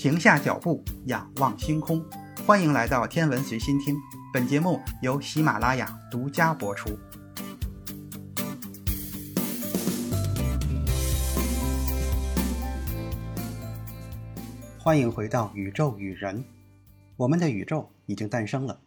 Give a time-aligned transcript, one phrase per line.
[0.00, 2.02] 停下脚步，仰望星空。
[2.46, 3.94] 欢迎来到天文随心听，
[4.32, 6.98] 本节目由喜马拉雅独家播出。
[14.78, 16.42] 欢迎回到宇宙与人。
[17.18, 18.80] 我们的宇宙已经诞生了，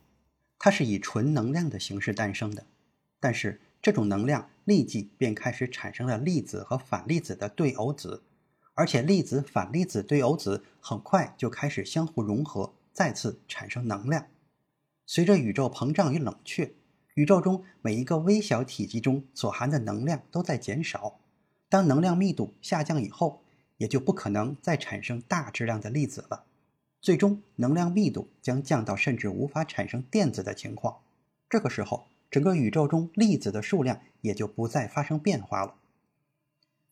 [0.57, 2.65] 它是以纯能量的形式诞生的，
[3.19, 8.23] 但是这种能量立即便开始产生了粒子和反粒子的对偶子。
[8.75, 14.27] 而且粒子反粒子对偶子很快就开始相互融合，再次产生能量。
[15.05, 16.73] 随着宇宙膨胀与冷却，
[17.15, 21.19] 宇宙中每一个微小体积中所含的能量都在减少。
[21.69, 23.43] 当能量密度下降以后，
[23.77, 26.45] 也就不可能再产生大质量的粒子了。
[27.01, 30.99] 最终，能量密度将降到甚至无法产生电子的情况。
[31.49, 35.75] 这个时候，整个宇宙中粒子的数量也就不再发生变化了。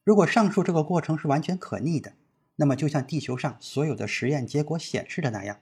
[0.03, 2.13] 如果上述这个过程是完全可逆的，
[2.55, 5.59] 那么就像地球上所有的实验结果显示的那样，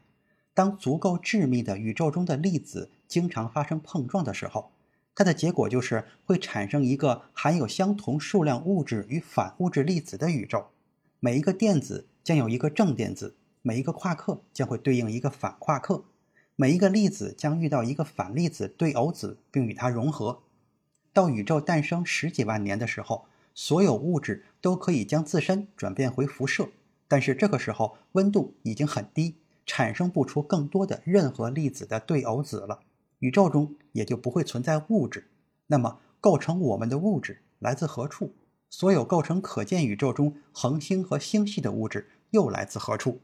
[0.53, 4.71] 当足够致密的宇宙中的粒子经常发生碰撞的时候，
[5.13, 10.67] 它的结果就是会产生一个含有相同数量物质与反物质粒子的宇宙。
[11.19, 16.05] 每一个电子将有一个正电子，每一个夸克将会对应一个反夸克，
[16.55, 20.43] 每一个粒子将遇到一个反粒子对偶子，并与它融合。
[21.11, 23.25] 到宇宙诞生十几万年的时候。
[23.61, 26.69] 所有物质都可以将自身转变回辐射，
[27.09, 32.79] 但是这个时候温度已经很低，产生不出更多的任何粒子的对偶子了，
[33.19, 35.27] 宇宙中也就不会存在物质。
[35.67, 38.33] 那么，构成我们的物质来自何处？
[38.69, 43.19] 所有构成可见宇宙中恒星和星系的物质又来自何处？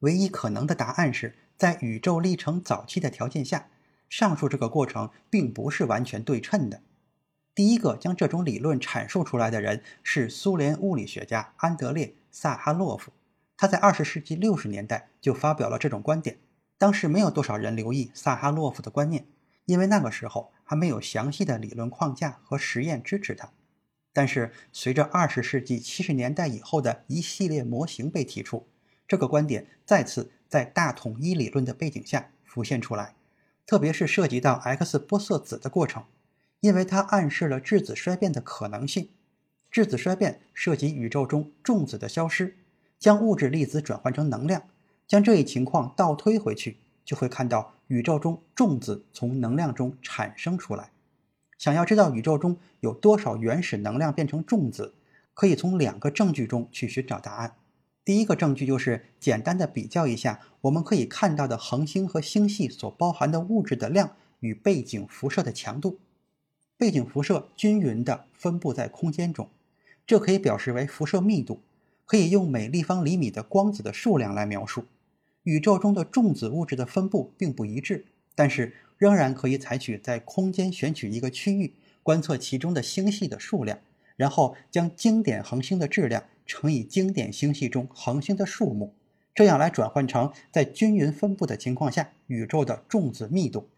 [0.00, 3.68] 唯一可能的答案是在宇宙历程早期的条件下，
[4.10, 6.82] 上述这个过程并不是完全对称的。
[7.54, 13.12] 第一个将这种理论阐述出来的人是苏联物理学家安德烈·萨哈洛夫。
[13.56, 16.38] 他在二十世纪六十年代就发表了这种观点。
[16.78, 19.26] 当时没有多少人留意萨哈洛夫的观念，
[19.66, 23.50] 因为那个时候还没有详细的理论框架和实验支持他。
[24.12, 28.66] 但是随着二十世纪七十年代以后的一系列模型被提出，
[29.06, 33.14] 这个观点再次在大统一理论的背景下浮现出来，
[33.66, 36.04] 特别是涉及到 X 玻色子的过程。
[36.60, 39.08] 因为它暗示了质子衰变的可能性。
[39.70, 42.56] 质子衰变涉及宇宙中重子的消失，
[42.98, 44.62] 将物质粒子转换成能量。
[45.06, 50.90] 将这一情况倒推回去，就会看到宇宙中重子从能量中产生出来。
[51.58, 54.94] 想要知道宇宙中有多少原始能量变成重子，
[55.34, 57.56] 可以从两个证据中去寻找答案。
[58.04, 66.00] 第一个证据就是简单的比较一下我们可以看到的恒星和星系所包含的物质的量与背景辐射的强度。
[66.80, 69.50] 背景辐射均匀地分布在空间中，
[70.06, 71.60] 这可以表示为辐射密度，
[72.06, 74.86] 可以用每立方厘米的光子的数量来描述。
[75.42, 83.78] 宇宙中的重子物质的分布并不一致，但是仍然可以采取在空间选取一个区域，观测其中的星系的数量，
[84.16, 88.94] 然后将经典恒星的质量乘以经典星系中恒星的数目，
[89.34, 93.68] 这样来转换成在均匀分布的情况下宇宙的重子密度。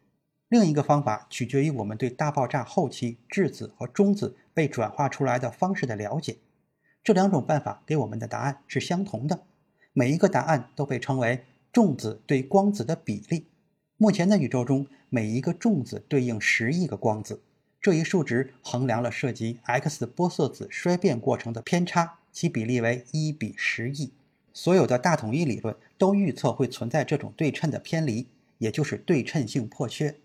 [0.52, 6.36] 另一个方法取决于我们对大爆炸后期质子和中子被转化出来的方式的了解。
[7.02, 9.44] 这两种办法给我们的答案是相同的。
[9.94, 13.46] 每一个答案都被称为重子对光子的比例。
[13.96, 17.40] 目前的宇宙中，每一个重子对应十亿个光子。
[17.80, 24.12] 这一数值衡量了涉及 X 玻色子衰变过程的偏差，其比例为一比十亿。
[24.52, 28.26] 所有的大统一理论都预测会存在这种对称的偏离，
[28.58, 30.16] 也就是对称性破缺。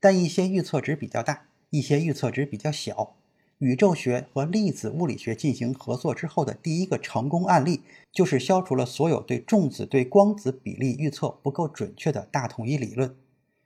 [0.00, 3.16] 但一些预测值比较大，一些预测值比较小。
[3.58, 7.80] 宇宙学和粒子物理学进行合作之后的第一个成功案例，
[8.12, 13.16] 就是消除了所有对重子对光子比例预测不够准确的大统一理论。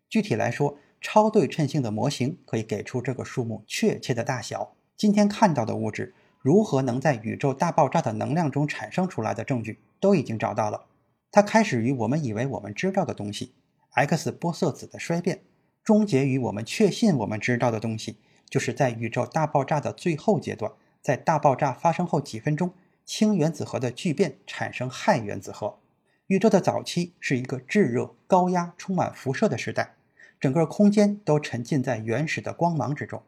[0.09, 4.75] 具体来说，超对称性的模型可以给出这个数目确切的大小。
[4.97, 10.87] 今天看到的物质如何能在宇宙大爆炸的能量中产生出来的证据都已经找到了。
[11.33, 13.55] 它开始于我们以为我们知道的东西
[13.95, 15.43] ——X 玻色子的衰变。
[15.83, 18.17] 终结于我们确信我们知道的东西，
[18.49, 22.73] 就是在宇宙大爆炸的最后阶段，在大爆炸发生后几分钟，
[23.05, 25.79] 氢原子核的聚变产生氦原子核。
[26.27, 29.95] 宇宙的早期是一个炙热、高压、充满辐射的时代，
[30.39, 33.23] 整个空间都沉浸在原始的光芒之中。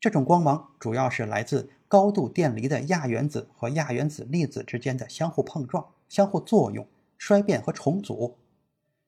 [0.00, 6.86] 这种光芒主要是来自高度电离的亚原子和亚原子粒子之间的相互碰撞、相互作用、
[7.18, 8.36] 衰变和重组。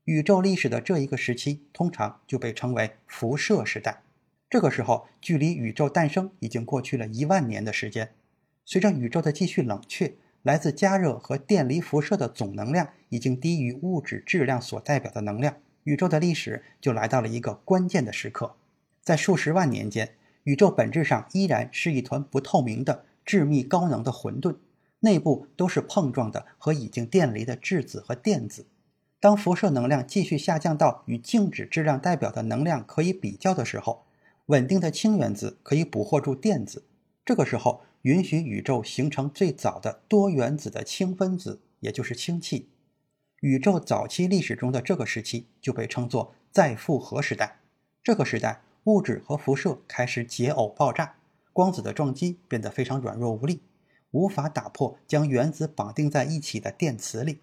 [0.05, 4.03] 宇宙历史的这一个时期，通常就被称为辐射时代。
[4.49, 8.13] 这个时候，距离宇宙诞生已经过去了一万年的时间。
[8.65, 18.57] 随着宇宙的继续冷却，来自加热和电离辐射的总能量已经低于物质质量所代表的能量，宇宙的历史就来到了一个关键的时刻。
[19.03, 20.15] 在数十万年间，
[20.45, 24.57] 宇宙本质上依然是一团不透明的致密高能的混沌，
[25.01, 28.67] 内部都是碰撞的和已经电离的质子和电子。
[29.21, 34.07] 当辐射能量继续下降到与静止质量代表的能量可以比较的时候，
[34.47, 36.85] 稳定的氢原子可以捕获住电子。
[37.23, 42.71] 这个时候，允许宇宙形成最早的多原子的氢分子，也就是氢气。
[43.41, 47.61] 宇宙早期历史中的这个时期就被称作再复合时代。
[48.03, 51.17] 这个时代，物质和辐射开始解耦爆炸，
[51.53, 53.61] 光子的撞击变得非常软弱无力，
[54.13, 57.41] 无法打破将原子绑定在一起的电磁力。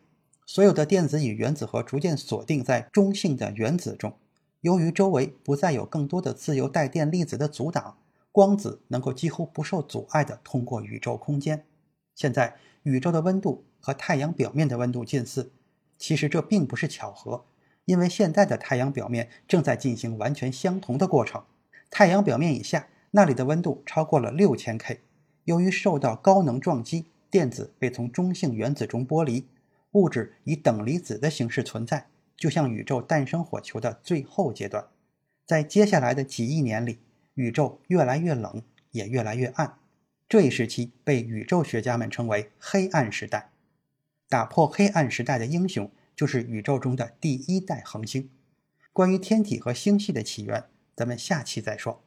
[0.47, 4.17] 所有的电子与原子核逐渐锁定在中性的原子中。
[4.61, 7.97] 由于周围不再有更多的自由带电粒子的阻挡。
[8.31, 11.65] 光子能够几乎不受阻碍地通过宇宙空间。
[12.13, 15.51] 现在，宇宙的温度和太阳表面的温度近似。
[15.97, 17.45] 其实这并不是巧合，
[17.85, 21.43] 因为现在的太阳表面正在进行完全相同的过程。
[21.89, 24.99] 太阳表面以下，那里的温度超过了六千 K。
[25.45, 29.47] 由于受到高能撞击，电子被从中性原子中剥离，
[29.91, 34.87] 物质以等离子的形式存在，就像宇宙诞生火球的最后阶段。
[35.45, 36.99] 在接下来的几亿年里。
[37.37, 39.77] 宇宙越来越冷，也越来越暗。
[40.27, 43.51] 这一时期被宇宙学家们称为“黑暗时代”。
[44.27, 48.31] 打破黑暗时代的英雄就是宇宙中的第一代恒星。
[48.91, 50.63] 关于天体和星系的起源，
[50.95, 52.03] 咱们下期再说。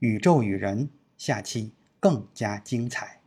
[0.00, 3.20] 宇宙与人，下期更加精彩。